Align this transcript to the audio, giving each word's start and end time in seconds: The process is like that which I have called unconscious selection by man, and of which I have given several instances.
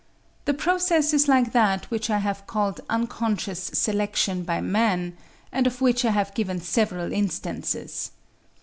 The 0.45 0.55
process 0.55 1.13
is 1.13 1.27
like 1.27 1.51
that 1.51 1.85
which 1.91 2.09
I 2.09 2.17
have 2.17 2.47
called 2.47 2.81
unconscious 2.89 3.69
selection 3.75 4.41
by 4.41 4.59
man, 4.59 5.15
and 5.51 5.67
of 5.67 5.79
which 5.79 6.03
I 6.05 6.09
have 6.09 6.33
given 6.33 6.59
several 6.59 7.13
instances. 7.13 8.09